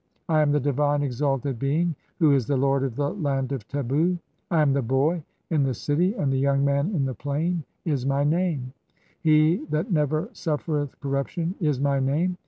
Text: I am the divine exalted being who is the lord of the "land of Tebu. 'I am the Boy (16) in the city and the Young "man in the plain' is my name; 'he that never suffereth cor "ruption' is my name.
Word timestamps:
I 0.27 0.41
am 0.41 0.51
the 0.51 0.59
divine 0.59 1.03
exalted 1.03 1.59
being 1.59 1.93
who 2.17 2.31
is 2.31 2.47
the 2.47 2.57
lord 2.57 2.81
of 2.81 2.95
the 2.95 3.13
"land 3.13 3.51
of 3.51 3.67
Tebu. 3.67 4.17
'I 4.49 4.61
am 4.63 4.73
the 4.73 4.81
Boy 4.81 5.17
(16) 5.49 5.55
in 5.55 5.63
the 5.63 5.73
city 5.75 6.13
and 6.15 6.33
the 6.33 6.39
Young 6.39 6.65
"man 6.65 6.87
in 6.95 7.05
the 7.05 7.13
plain' 7.13 7.63
is 7.85 8.03
my 8.03 8.23
name; 8.23 8.73
'he 9.19 9.57
that 9.69 9.91
never 9.91 10.27
suffereth 10.33 10.99
cor 11.01 11.11
"ruption' 11.11 11.53
is 11.61 11.79
my 11.79 11.99
name. 11.99 12.35